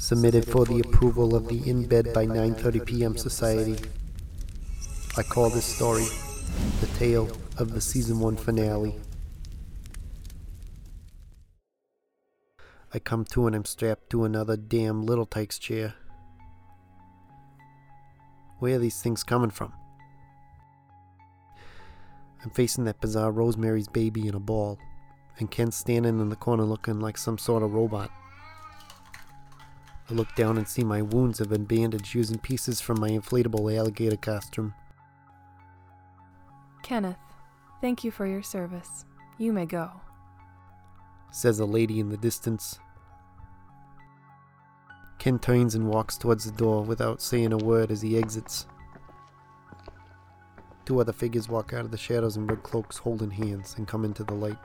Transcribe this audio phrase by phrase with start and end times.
[0.00, 3.16] Submitted for the approval of the In Bed by 9:30 p.m.
[3.18, 3.76] Society.
[5.18, 6.06] I call this story
[6.80, 7.28] the tale
[7.58, 8.98] of the season 1 finale.
[12.94, 15.92] I come to and I'm strapped to another damn Little Tikes chair.
[18.58, 19.74] Where are these things coming from?
[22.42, 24.78] I'm facing that bizarre Rosemary's baby in a ball,
[25.38, 28.10] and Ken's standing in the corner looking like some sort of robot.
[30.10, 33.76] I look down and see my wounds have been bandaged using pieces from my inflatable
[33.76, 34.74] alligator costume.
[36.82, 37.16] Kenneth,
[37.80, 39.04] thank you for your service.
[39.38, 39.90] You may go.
[41.30, 42.80] Says a lady in the distance.
[45.20, 48.66] Ken turns and walks towards the door without saying a word as he exits.
[50.86, 54.04] Two other figures walk out of the shadows in red cloaks holding hands and come
[54.04, 54.58] into the light.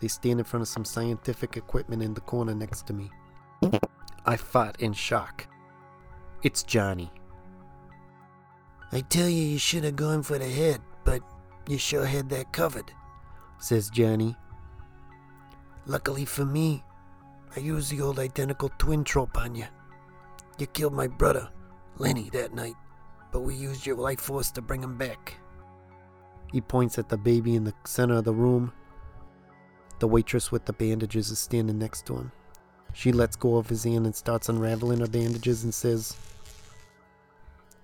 [0.00, 3.12] They stand in front of some scientific equipment in the corner next to me.
[4.24, 5.48] I fought in shock.
[6.42, 7.10] It's Johnny.
[8.92, 11.22] I tell you, you should have gone for the head, but
[11.66, 12.92] you sure had that covered,
[13.58, 14.36] says Johnny.
[15.86, 16.84] Luckily for me,
[17.56, 19.66] I used the old identical twin trope on you.
[20.58, 21.48] You killed my brother,
[21.98, 22.76] Lenny, that night,
[23.32, 25.36] but we used your life force to bring him back.
[26.52, 28.72] He points at the baby in the center of the room.
[29.98, 32.32] The waitress with the bandages is standing next to him.
[32.92, 36.16] She lets go of his hand and starts unraveling her bandages and says,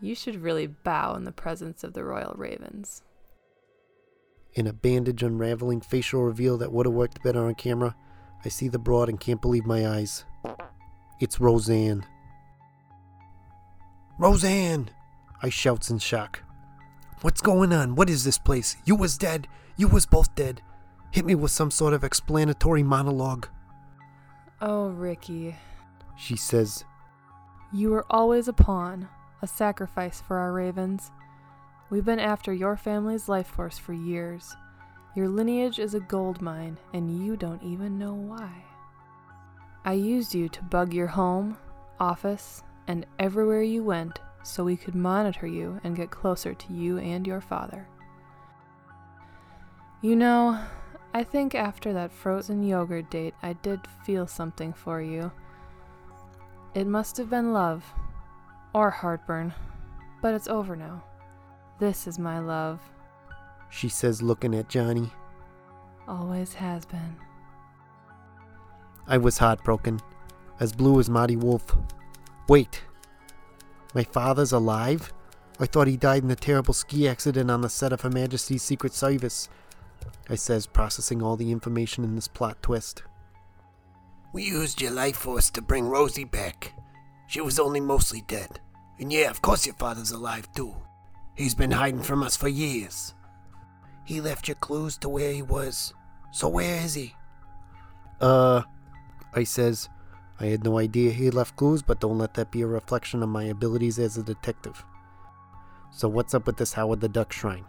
[0.00, 3.02] You should really bow in the presence of the royal ravens.
[4.54, 7.94] In a bandage unraveling facial reveal that would have worked better on camera,
[8.44, 10.24] I see the broad and can't believe my eyes.
[11.20, 12.04] It's Roseanne.
[14.18, 14.90] Roseanne!
[15.42, 16.42] I shouts in shock.
[17.22, 17.94] What's going on?
[17.94, 18.76] What is this place?
[18.84, 19.46] You was dead.
[19.76, 20.62] You was both dead.
[21.10, 23.46] Hit me with some sort of explanatory monologue.
[24.62, 25.56] Oh, Ricky.
[26.18, 26.84] She says,
[27.72, 29.08] You were always a pawn,
[29.40, 31.10] a sacrifice for our ravens.
[31.88, 34.54] We've been after your family's life force for years.
[35.16, 38.50] Your lineage is a gold mine, and you don't even know why.
[39.84, 41.56] I used you to bug your home,
[41.98, 46.98] office, and everywhere you went so we could monitor you and get closer to you
[46.98, 47.88] and your father.
[50.02, 50.60] You know,
[51.12, 55.32] I think after that frozen yogurt date, I did feel something for you.
[56.74, 57.84] It must have been love,
[58.72, 59.52] or heartburn,
[60.22, 61.02] but it's over now.
[61.80, 62.80] This is my love.
[63.70, 65.10] She says, looking at Johnny.
[66.06, 67.16] Always has been.
[69.06, 70.00] I was heartbroken,
[70.60, 71.76] as blue as Marty Wolf.
[72.48, 72.84] Wait,
[73.94, 75.12] my father's alive?
[75.58, 78.62] I thought he died in the terrible ski accident on the set of Her Majesty's
[78.62, 79.48] Secret Service.
[80.28, 83.02] I says, processing all the information in this plot twist.
[84.32, 86.72] We used your life force to bring Rosie back.
[87.26, 88.60] She was only mostly dead.
[88.98, 90.74] And yeah, of course your father's alive too.
[91.36, 93.14] He's been hiding from us for years.
[94.04, 95.94] He left you clues to where he was.
[96.32, 97.14] So where is he?
[98.20, 98.62] Uh,
[99.34, 99.88] I says,
[100.38, 103.28] I had no idea he left clues, but don't let that be a reflection of
[103.28, 104.84] my abilities as a detective.
[105.90, 107.64] So what's up with this Howard the Duck shrine?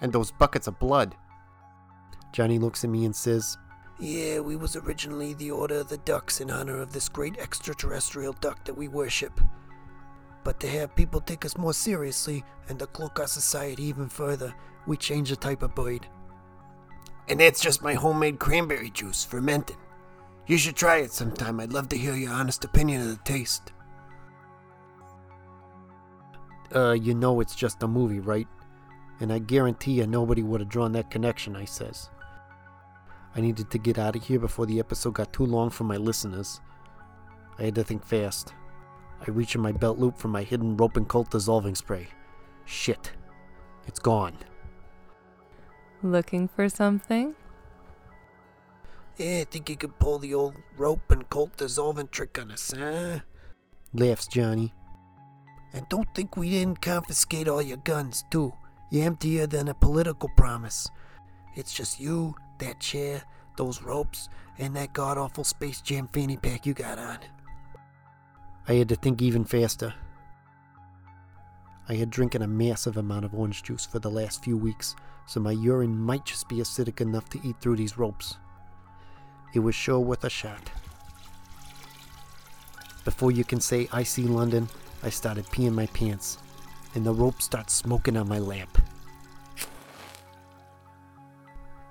[0.00, 1.14] And those buckets of blood?
[2.32, 3.56] Johnny looks at me and says,
[3.98, 8.34] Yeah, we was originally the Order of the Ducks in honor of this great extraterrestrial
[8.34, 9.40] duck that we worship.
[10.44, 14.54] But to have people take us more seriously and to cloak our society even further,
[14.86, 16.06] we changed the type of bird.
[17.28, 19.76] And that's just my homemade cranberry juice, fermented.
[20.46, 21.58] You should try it sometime.
[21.58, 23.72] I'd love to hear your honest opinion of the taste.
[26.74, 28.46] Uh, you know it's just a movie, right?
[29.20, 32.10] And I guarantee you nobody would have drawn that connection, I says.
[33.36, 35.98] I needed to get out of here before the episode got too long for my
[35.98, 36.62] listeners.
[37.58, 38.54] I had to think fast.
[39.20, 42.08] I reach in my belt loop for my hidden rope and colt dissolving spray.
[42.64, 43.12] Shit.
[43.86, 44.36] It's gone.
[46.02, 47.34] Looking for something?
[49.18, 53.20] Yeah, think you could pull the old rope and colt dissolving trick on us, huh?
[53.92, 54.72] Laughs Johnny.
[55.74, 58.52] And don't think we didn't confiscate all your guns, too.
[58.90, 60.88] You're emptier than a political promise.
[61.54, 63.22] It's just you, that chair,
[63.56, 67.18] those ropes, and that god awful Space Jam fanny pack you got on.
[68.68, 69.94] I had to think even faster.
[71.88, 75.38] I had drinking a massive amount of orange juice for the last few weeks, so
[75.38, 78.38] my urine might just be acidic enough to eat through these ropes.
[79.54, 80.70] It was sure worth a shot.
[83.04, 84.68] Before you can say I see London,
[85.04, 86.38] I started peeing my pants,
[86.94, 88.68] and the rope starts smoking on my lap.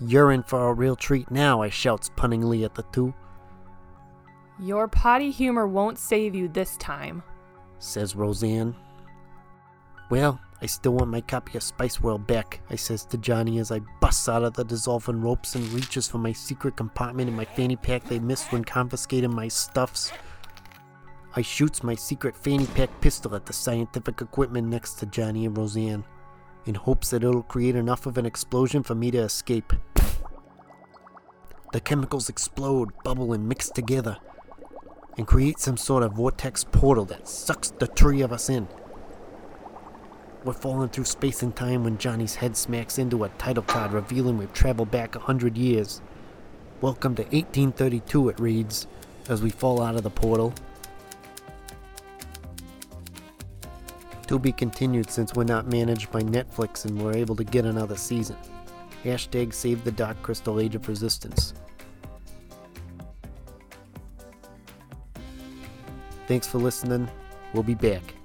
[0.00, 3.14] You're in for a real treat now, I shouts punningly at the two.
[4.58, 7.22] Your potty humor won't save you this time.
[7.78, 8.74] says Roseanne.
[10.10, 13.70] Well, I still want my copy of Spice World back, I says to Johnny as
[13.70, 17.44] I busts out of the dissolving ropes and reaches for my secret compartment in my
[17.44, 20.12] fanny pack they missed when confiscating my stuffs.
[21.34, 25.56] I shoots my secret fanny pack pistol at the scientific equipment next to Johnny and
[25.56, 26.04] Roseanne,
[26.66, 29.72] in hopes that it'll create enough of an explosion for me to escape.
[31.72, 34.18] The chemicals explode, bubble, and mix together,
[35.16, 38.68] and create some sort of vortex portal that sucks the three of us in.
[40.44, 44.38] We're falling through space and time when Johnny's head smacks into a title card revealing
[44.38, 46.00] we've traveled back a hundred years.
[46.80, 48.86] Welcome to 1832, it reads,
[49.28, 50.52] as we fall out of the portal.
[54.26, 57.96] To be continued since we're not managed by Netflix and we're able to get another
[57.96, 58.36] season.
[59.04, 61.54] Hashtag save the Dark Crystal Age of Resistance.
[66.26, 67.08] Thanks for listening.
[67.54, 68.15] We'll be back.